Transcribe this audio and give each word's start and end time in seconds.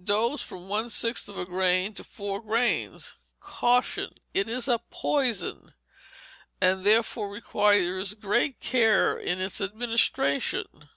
Dose, 0.00 0.40
from 0.40 0.68
one 0.68 0.90
sixth 0.90 1.28
of 1.28 1.36
a 1.36 1.44
grain 1.44 1.92
to 1.94 2.04
four 2.04 2.40
grains. 2.40 3.16
Caution. 3.40 4.14
It 4.32 4.48
is 4.48 4.68
a 4.68 4.78
poison, 4.90 5.74
and 6.60 6.86
therefore 6.86 7.28
requires 7.28 8.14
great 8.14 8.60
care 8.60 9.18
in 9.18 9.40
its 9.40 9.60
administration. 9.60 10.88